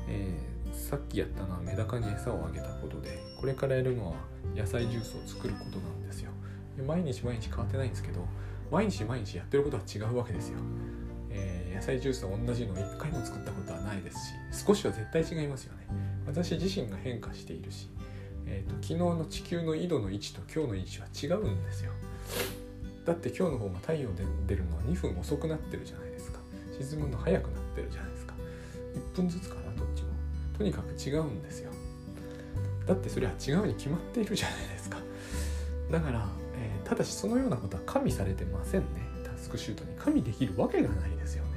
[0.08, 4.16] えー、さっきやったのはメダカに餌をあげたことでこれからやるのは
[4.56, 6.32] 野菜ジュースを作ることなんですよ。
[6.78, 8.26] で毎日毎日変わってないんですけど
[8.72, 10.60] 毎日毎日やってることは違うわけですよ、
[11.32, 15.88] えー、野菜ジュースは同じのを1回も作ったことはないですし少しは絶対違いますよね。
[16.26, 17.90] 私自身が変化しているし
[18.50, 21.92] えーと、昨日の地球の緯度の位置と今日の位置は違うんですよ。
[23.06, 26.40] だって今日の方が太陽で出るのは2分遅くなってるじゃないですか。
[26.80, 28.34] 沈むの早くなってるじゃないですか。
[29.14, 30.10] 1分ずつかなどっちも。
[30.58, 31.72] とにかく違うんですよ。
[32.88, 34.98] だってそれは違うに決まっているじゃないですか。
[35.92, 38.88] だから、えー、ただしそのようなことは加味されてませんね。
[39.24, 39.92] タスクシュートに。
[39.98, 41.52] 加味できるわけがないですよね。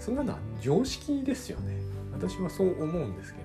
[0.00, 1.80] そんなのは常識ですよね。
[2.12, 3.41] 私はそう思うんですけ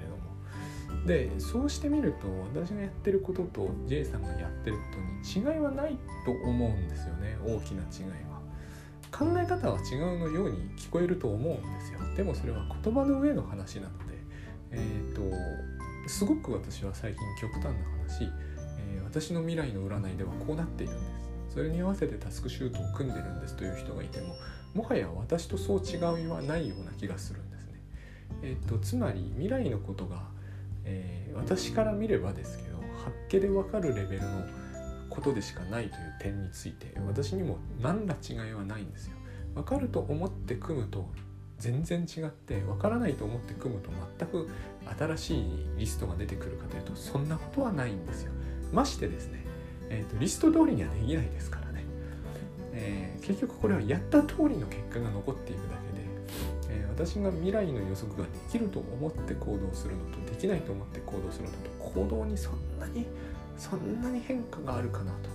[1.06, 8.38] でそうしてみると私がやってることと J さんがやってることに違いはないと思うんですよね大きな違いは。
[9.12, 12.00] 考え方は違うのように聞こえると思うんですよ。
[12.16, 14.18] でもそれは言葉の上の話なので、
[14.72, 15.22] えーと、
[16.10, 18.30] すごく私は最近極端な話、
[18.78, 21.02] えー、私の未来の占いではこうなっているんで
[21.50, 21.54] す。
[21.56, 24.36] それに合わせてタスクシュートを組んでるんですという人がいても
[24.74, 27.74] もはや私とそう違いはないような気がするんですね。
[28.44, 30.37] えーとつまり未来のことが
[30.88, 34.46] えー、私から見ればですけど発見で分かるレベルの
[35.10, 39.14] ことでしかないという点について私にも何ら違いはないんですよ。
[39.56, 41.10] 分かると思って組むと
[41.58, 44.48] 全然違って分からないと思って組むと全く
[45.00, 45.46] 新しい
[45.78, 48.32] リストが出てくるかというとそんなことはないんですよ。
[48.72, 49.44] ましてですね、
[49.90, 51.84] えーと、リスト通りにはできないですからね、
[52.74, 55.87] えー、結局これはやった通りの結果が残っていくだけ、
[56.98, 63.06] 私が未来の予測ができると思って行動するのとできないと思って行動するのと行動にそんなに
[63.56, 65.30] そんなに変化があるかなと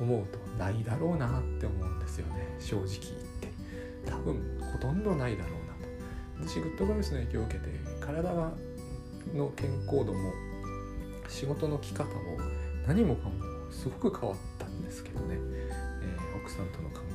[0.00, 2.92] 思うとないだろうなって思うんですよね正直言っ
[3.40, 3.46] て。
[4.06, 6.48] 多分ほとんどないだろうなと。
[6.48, 8.52] 私グッドバイスの影響を受けて体が
[9.34, 10.32] の健康度も
[11.28, 12.10] 仕事の着方も
[12.86, 13.32] 何もかも
[13.70, 17.05] すごく変わったんですけどね、えー、奥さんとの関係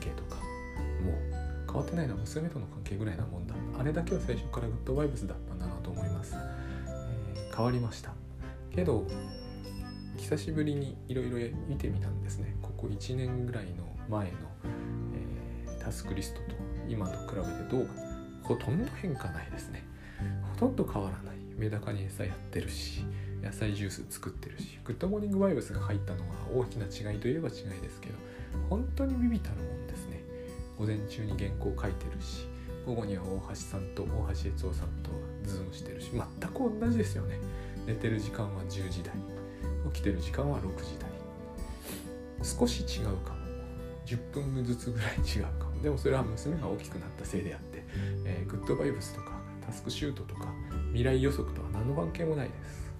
[1.71, 3.55] 変わってないのは娘との関係ぐらいなもんだ。
[3.79, 8.12] あれだけは最初からグッドバイブスだったんだなと思います、えー、変わりました。
[8.75, 9.05] けど
[10.17, 12.55] 久しぶりにいろいろ見てみたんですね。
[12.62, 14.38] ここ1年ぐらいの前の、
[15.65, 16.55] えー、タスクリストと
[16.89, 17.93] 今と比べてどうか。
[18.43, 19.84] ほとんど変化ないですね。
[20.53, 21.41] ほとんど変わらない。
[21.62, 23.05] メダカに餌やってるし
[23.43, 28.15] 野菜ジュース作ってるしグッドモーニングバイブスが入ったのは大きな違いといえば違いですけど
[28.67, 29.81] 本当に微々たるもんですね
[30.82, 32.48] 午前中に原稿書いてるし
[32.88, 35.12] 午後には大橋さんと大橋悦夫さんと
[35.44, 37.39] ズームしてるし全く同じですよね。
[37.86, 39.13] 寝てる時間は10時台。
[39.94, 41.08] 起きてる時間は6時台。
[42.41, 43.41] 少し違うかも。
[44.08, 45.80] 10分ずつぐらい違うかも。
[45.84, 47.86] でもそれは娘が大きくなったせいであって、
[48.26, 50.52] えー、グッドバイブスとかタスクシュートとか
[50.88, 52.90] 未来予測とは何の関係もないです。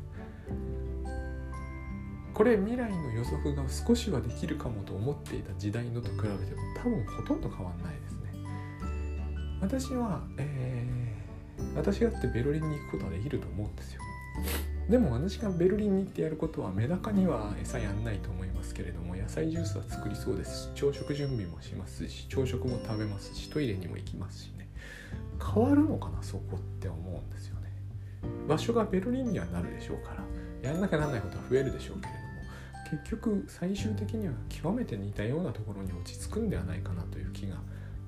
[2.42, 6.38] これ未来の予測が少しはできるかもと思っていた時代のと比べても
[6.76, 8.34] 多分ほとんど変わんないですね。
[9.62, 14.02] 私は、えー、私だってベルリンに行くことはできると思うんですよ。
[14.90, 24.68] でも私がベルリンに行ってやることはメダカには餌やんないと思いますけれども野菜ジュースは作りそうですし朝食準備もしますし朝食も食べますしトイレにも行きますしね。
[25.40, 27.72] 変わるのかなそこって思うんですよね。
[28.50, 32.21] 場所がベルリンにはなるでしょうからやんなきゃなんないことは増えるでしょうけれど
[32.92, 37.56] 結局最終的には極めて似たようなところに落ち着くんではないかなという気が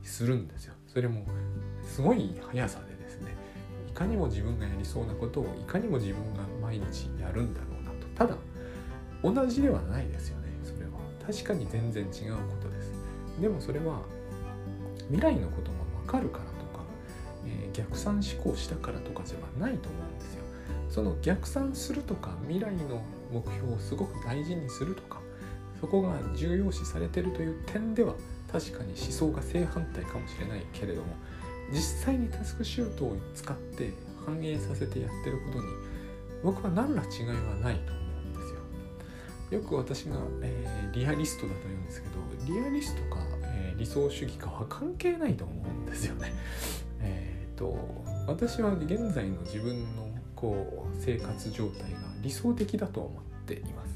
[0.03, 0.73] するんですよ。
[0.87, 1.25] それも
[1.81, 3.33] すごい速さでですね
[3.89, 8.07] いかにも自分がやりそうなことをいかにも自分が毎日やるんだろうなと。
[8.13, 8.35] ただ
[9.23, 10.91] 同じではないですよねそれは。
[11.25, 12.91] 確かに全然違うことです。
[13.39, 14.01] でもそれは
[15.07, 16.83] 未来のことも分かるからとか、
[17.45, 20.43] えー、逆算思考したからとかではないと思うんですよ。
[20.89, 23.01] その逆算するとか未来の
[23.33, 25.19] 目標をすごく大事にするとか
[25.81, 28.13] そこが重要視されてるという点では
[28.51, 31.07] 確かに思想が正反対かもしれないけれども
[31.71, 33.91] 実際にタスクシュートを使って
[34.25, 35.65] 反映させてやってることに
[36.43, 39.59] 僕は何ら違いはないと思うんですよ。
[39.59, 46.33] よく私が、えー、リアリストだと言うんですけどリアリストか、えー、理想主義かは関係ないと思うんですよね。
[47.01, 47.75] えっ、と
[48.27, 53.93] 私は現在の自分のこう生活状態が理想的だと思っています。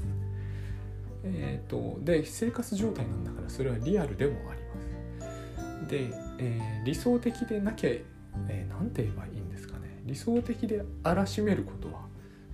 [1.24, 5.88] えーと、で生活状態なんだからそれはリアルでもあります。
[5.88, 8.00] で、えー、理想的でなきゃ何、
[8.48, 12.06] えー、て言えばいいんですかね理想的であらしめることは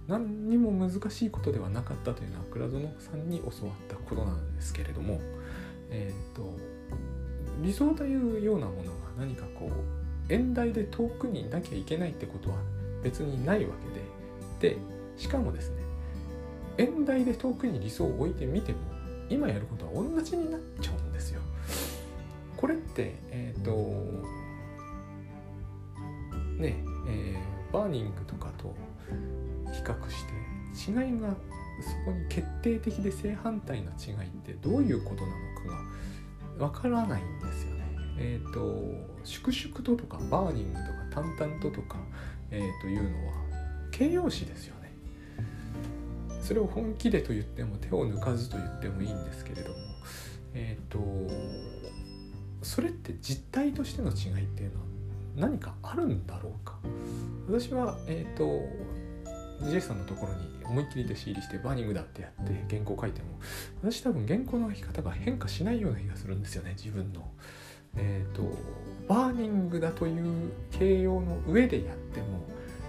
[0.08, 5.20] 何にも難しいことではなかったというのは倉園さんに教わったことなんですけれども、
[5.90, 6.56] えーと、
[7.62, 12.56] 理想というようなものが何かこう遠大で遠くにいなきゃいけないってことは
[13.02, 13.74] 別にないわ
[14.60, 14.78] けでで
[15.16, 15.82] しかもですね
[16.76, 18.78] 遠大で遠くに理想を置いてみても
[19.28, 21.40] 今やることは同じになっちゃうんですよ。
[22.56, 23.72] これってえっ、ー、と
[26.60, 28.74] ねえー、 burning とかと
[29.72, 31.34] 比較して違いが
[31.82, 35.34] そこに決定的で正反対な違いってどういうことなの
[36.56, 37.84] かがわからないんですよね。
[38.18, 41.98] えっ、ー、と粛々ととかバーニングとか淡々ととか、
[42.50, 43.32] えー、というのは
[43.90, 44.83] 形容詞ですよね。
[46.44, 49.76] それを本気でと言っても手を抜かずと言ってもいいんですけれども
[50.52, 50.98] えっ、ー、と
[52.62, 54.86] それって実態としての違いっていうのは
[55.36, 56.78] 何かあるんだろうか？
[57.48, 58.60] 私はえっ、ー、と
[59.70, 63.28] J さんのところに思いっきり弟子入りして burning だってやって原稿書いても
[63.82, 67.22] 私多分原稿の書き方が変化しないような気がするんですよね自分の。
[67.96, 68.42] えっ、ー、と
[69.08, 72.26] burning だという形容の上でやっても、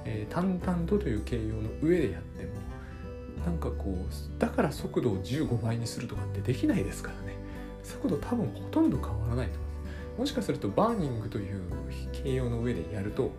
[0.04, 2.65] えー、淡々とという形容の上でやっても
[3.46, 7.36] なんかこうだから速度を15倍にするとかってできないですからね。
[7.84, 9.70] 速度多分ほとんど変わらないと思い
[10.16, 10.20] ます。
[10.20, 11.62] もしかすると burning という
[12.12, 13.32] 形容の上でやると,、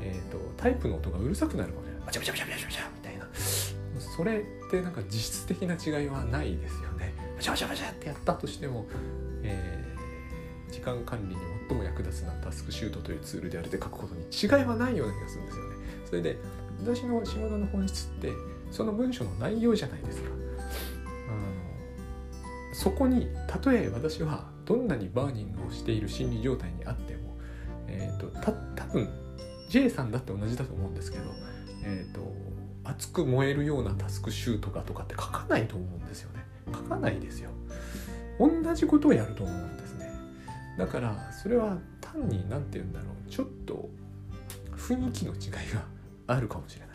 [0.00, 2.06] えーと、タイプの音がうるさくなるかもしれない。
[2.06, 3.26] バチャバチャバチャバチャバチャみたいな。
[4.16, 7.12] それってなんか実質的な違いはないですよね。
[7.36, 8.86] バチャバチャバチャってやったとしても、
[9.42, 15.76] えー、時間管理に最も役立つなタスクシュートというツールであるで書くことに違いはないような気がするんですよね。
[16.06, 16.38] それで
[16.80, 18.32] 私の仕事の本質って
[18.70, 20.30] その文章の内容じゃないですか。
[20.30, 20.38] あの
[22.74, 27.36] そこにたとえ私はどんなにバーニングをしている心理状態にあっても、
[27.86, 29.08] えーと、た多分
[29.70, 31.24] J さんだって同じだと思うんですけど、
[31.84, 32.20] えーと、
[32.84, 36.44] 熱く燃えるようなタスクシュートかとかって書かないと思うんですよね。
[36.72, 37.50] 書かないですよ。
[38.38, 40.12] 同じことをやると思うんですね。
[40.78, 43.88] だからそれは単に何て言うんだろうちょっと
[44.76, 45.84] 雰囲気の違いが
[46.26, 46.87] あるかもしれない。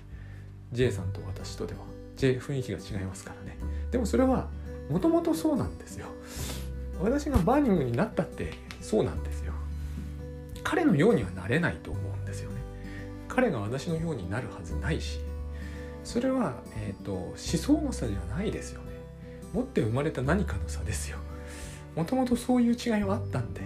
[0.73, 1.79] J さんと私とでは。
[2.17, 3.57] J 雰囲気が違いますからね。
[3.91, 4.49] でもそれは
[4.89, 6.07] もともとそうなんですよ。
[7.01, 9.53] 私がバーニングになったってそうなんですよ。
[10.63, 12.57] 彼のようにはなれないと思うんですよね。
[13.27, 15.19] 彼が私のようになるはずないし。
[16.03, 18.88] それは、えーと、思想の差じゃないですよね。
[19.53, 21.17] 持って生まれた何かの差ですよ。
[21.95, 23.62] もともとそういう違いはあったんで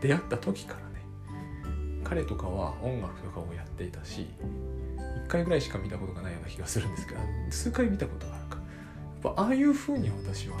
[0.00, 0.87] 出会った時から。
[2.04, 4.26] 彼とかは音楽とかをやっていたし
[5.26, 8.56] 1回ぐらいしか見たことがないような気がするんですけど数回見たことがあるか。
[8.56, 10.56] やっぱああいう風に私は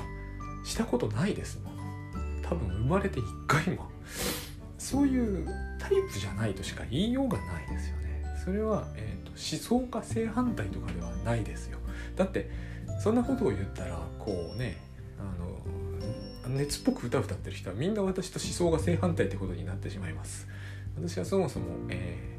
[0.64, 2.42] したことないですもん。
[2.42, 3.88] 多分生まれて1回も。
[4.78, 5.46] そういう
[5.78, 8.24] タイプじゃないとしか言いようがないですよね。
[8.44, 11.78] それは、えーと、思想が正反対とかではないですよ。
[12.16, 12.50] だって
[13.02, 14.78] そんなことを言ったらこうね
[15.18, 20.48] あの熱っぽく歌歌ってる人はみんな私と思想が正反対ってことになってしまいます。
[21.00, 22.38] 私はそもそも、えー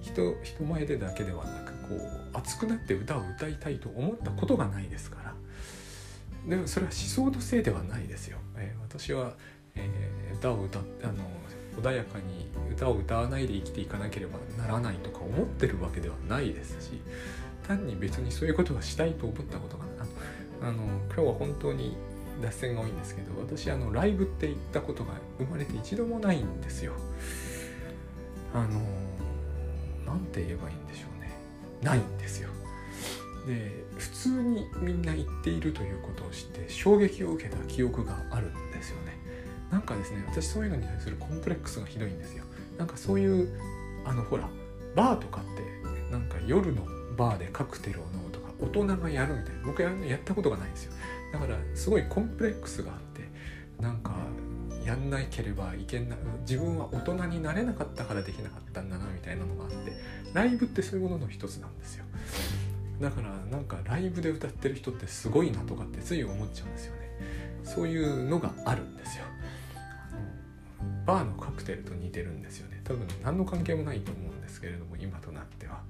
[0.00, 5.34] 人人前でだけではなくこう熱くなって歌を歌いたいと思ったことがないですから
[6.48, 9.34] でもそれは思想のせいではないですよ、えー、私は、
[9.74, 10.82] えー、歌を歌あ
[11.12, 11.24] の
[11.80, 17.00] 穏やかに歌を歌わないで生きていかなければならないとか思ってるわけではないですし
[17.66, 19.84] 単に別にそういうことがしたいと思ったことが
[20.60, 20.82] あの
[21.14, 21.96] 今日は本当に
[22.42, 26.94] 脱線が多いんですけど私あのライブって行ったことが生まれて一度もないんですよ。
[28.54, 28.80] あの
[30.06, 31.30] 何て言えばいいんでしょうね。
[31.82, 32.48] ないんですよ。
[33.46, 39.16] で普通にみんな言っているということを知って衝撃を受けた記憶があるんですよね。
[39.70, 42.44] なんかですね私そういうのに対するコンプレックスがひどいんですよ。
[42.78, 43.60] なんかそういう
[44.04, 44.48] あのほら
[44.94, 46.86] バーとかってなんか夜の
[47.16, 50.92] バーでカクテルを飲むとか大人がやるみたいな僕ややったことがないんですよ。
[51.32, 53.28] だからすごいコンプレックスがあって
[53.82, 54.14] なんか
[54.88, 59.92] やんなければいけない自分は大人になれなかったからできなかったんだなみたいなのがあって
[60.32, 62.06] ライブってそういうものの一つなんですよ。
[62.98, 67.00] だからなんかライブで歌ってる人ってすごいなとかってつい思っちゃうんですよね。
[67.64, 69.24] そういうのがあるんですよ。
[71.04, 72.80] バーのカクテルと似てるんですよね。
[72.84, 75.82] 多分何の関係もないと思うんですけれども今となっては。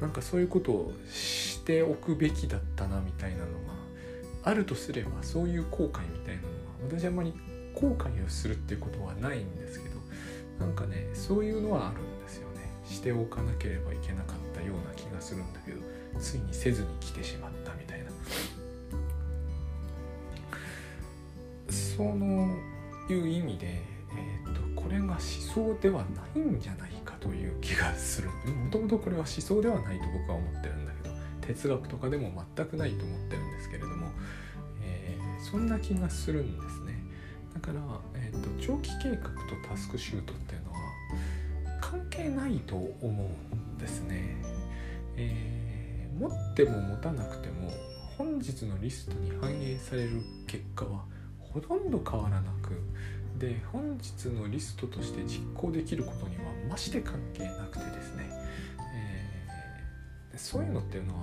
[0.00, 3.50] なんかそういうことをしておくべきだったなみたいなのが
[4.42, 6.48] あるとすればそういう後悔みたいなの
[6.90, 7.32] が私あんまり
[7.74, 10.00] 後悔をするっていうことはないんですけど
[10.58, 12.70] なんかねそういうのはあるんですよね。
[12.84, 15.80] しておかなければいけなかったような気がするんだけど
[16.20, 18.10] ついにせずに来てしまったみたいな。
[21.68, 22.56] その
[23.08, 26.04] いう意味で、えーと、これが思想では
[26.34, 28.28] ないんじゃないかという気がする。
[28.28, 34.08] もともとこれは思想ではないと僕は思ってるんだけど哲学とかでも全くないと思ってるんですけれども、
[34.82, 36.81] えー、そんな気がするんです
[37.62, 37.80] から、
[38.14, 40.78] えーと、長期計画とタスクシュートっていうのは
[41.80, 44.36] 関係ないと思うんですね、
[45.16, 47.70] えー、持っても持たなくても
[48.18, 51.04] 本日のリストに反映される結果は
[51.38, 52.72] ほとんど変わらなく
[53.38, 58.28] で本日のリストとして実行できることにはまして関係なくてですね、
[60.32, 61.20] えー、そういうのっていうのは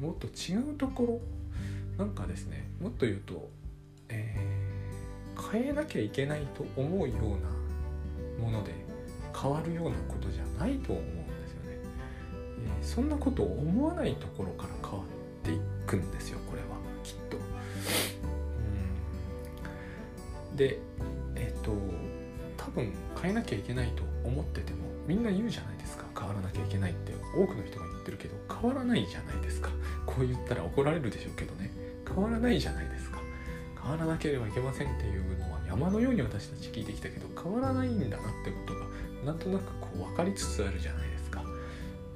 [0.00, 1.20] もっと違うとこ
[1.98, 2.70] ろなんかですね。
[2.80, 3.50] もっと言うと、
[4.08, 4.36] え、
[5.50, 7.20] 変えなきゃいけないと思うよう
[8.40, 8.72] なもので
[9.40, 11.78] 変わるようなことじゃないと思うんですよね、
[12.80, 15.08] えー、そんなことを思わないところから変わっ
[15.44, 16.68] ていくんですよこれは。
[17.02, 17.38] きっと。
[20.56, 20.78] で
[21.36, 21.72] えっ、ー、と
[22.56, 26.04] 多分変えなきゃいけないと思っててもみんな言うじゃないですか。
[26.18, 27.18] 変わらなきゃいけないって。
[27.34, 29.70] 多くの人が言ってるけど変わらないじゃないですか。
[30.06, 31.70] こう言ったら怒られるでしょうけどね。
[32.06, 33.07] 変わらないじゃないですか。
[33.88, 38.86] 変わらなければいけませんっていうのは山のように私たち聞いてきたけど変わらないんだなってことが
[39.24, 41.42] なんとなくこう分かりつつあるじゃないですか、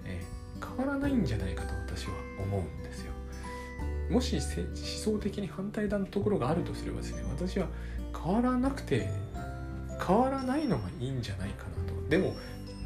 [0.04, 3.12] えー、変わらないんじゃないかと私は思うんですよ。
[4.10, 7.68] もし思想的に反対だのところがあるとすればですね私は
[8.22, 9.08] 変わらなくて
[10.06, 12.08] 変わらないのがいいんじゃないかなと。
[12.10, 12.34] でも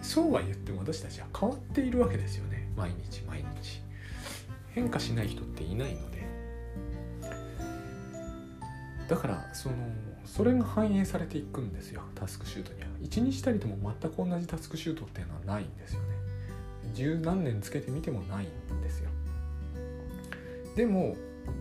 [0.01, 2.71] そうは言っても私たちは変わっているわけですよね。
[2.77, 3.81] 毎日毎日。
[4.71, 6.16] 変化しない人っていないので。
[9.09, 9.77] だからその
[10.25, 12.87] それが反映されていくんですよタスクシュートには。
[13.03, 16.07] 1日たりとも全く同じタスクシュートっていうのはないんですよね。
[16.95, 19.11] 十何年つけてみてもないんですよ。
[20.75, 21.17] でも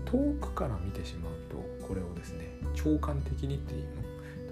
[0.06, 3.86] 遠くから見てしまうとこれをですね長官的にっていう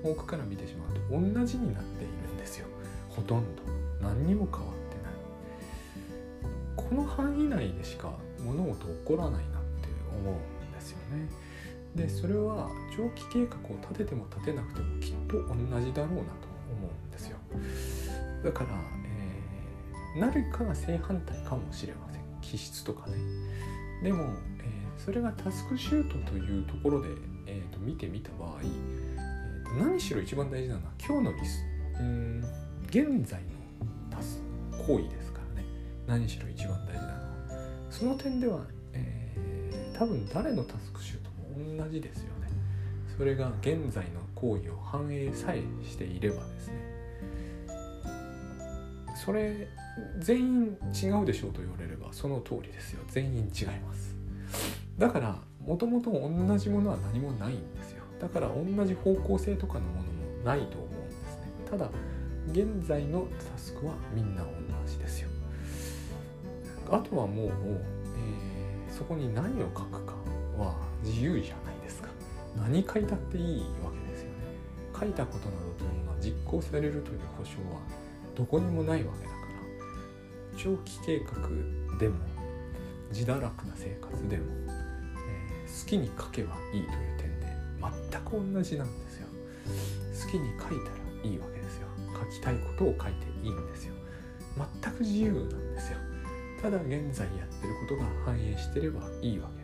[0.04, 2.68] の遠くから見てしまうと同じになっているんですよ。
[3.10, 3.64] ほとんど。
[4.02, 6.90] 何にも変わってない。
[6.90, 11.28] この範囲内でしか物事起こらないなって思うんですよね。
[11.96, 17.38] でそれは長期計画を立てても立てなくてもきっと同じだろうなと思うんですよ。
[18.44, 18.70] だから、
[19.06, 22.22] えー、何かが正反対かもしれません。
[22.42, 23.18] 気質とかね。
[24.02, 24.24] でも、
[24.60, 27.10] えー、それがタスクシュートというところで
[27.46, 31.64] えーと、見てみた場合、えーと、何しろ一番大事なのは今日のリス
[32.00, 32.44] うん
[32.88, 33.50] 現在の
[34.10, 34.42] タス
[34.88, 35.68] 行為ですからね。
[36.08, 37.20] 何しろ一番大事なのは。
[37.90, 38.62] その点では、
[38.94, 41.23] えー、多分誰のタスクシュート
[41.56, 42.48] 同じですよね。
[43.18, 46.74] それが現在の行為を反映さえしていればですね。
[49.16, 49.68] それ
[50.20, 53.04] 全員違うでしょうと言われればその通りですよ。
[53.10, 54.16] 全員違います。
[54.98, 58.04] だからもともと同じものは何もないんですよ。
[58.20, 61.48] だから同じ方向性とかのものもないと思うんですね。
[61.70, 61.90] ただ
[62.52, 64.50] 現在のタスクはみんな同
[64.86, 65.30] じですよ。
[66.92, 70.14] あとはもう、えー、そこに何を書くか
[70.58, 72.10] は自由じゃないですか。
[72.58, 74.34] 何書いたっていいわけですよね。
[74.98, 77.82] 書いたことなどというのは実行されるという保証は
[78.36, 79.44] どこにもないわけだから。
[80.58, 82.16] 長期計画でも
[83.12, 87.48] 自堕落な生活でも好きに書けばいいという点で
[88.12, 89.28] 全く同じなんですよ。
[90.26, 91.88] 好きに書いたらいいわけですよ。
[92.14, 93.94] 書きたいことを書いていいんですよ。
[94.82, 95.98] 全く自由なんですよ。
[96.62, 99.63] ただ現在やってることが反映してればいいわけ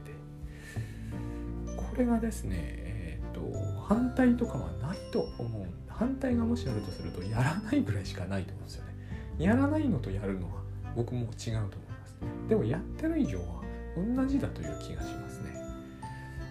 [2.00, 8.94] れがですねえっ、ー、と反対とかはないと思う反対がもしあるとするとやらないぐらいしかないと思うんですよね。
[9.38, 10.62] やらないのとやるのは
[10.96, 12.18] 僕も違うと思います
[12.50, 13.62] でもやってる以上は
[13.96, 15.50] 同じだという気がしますね。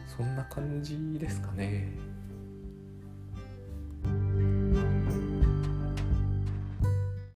[0.07, 1.89] そんな感じですかね。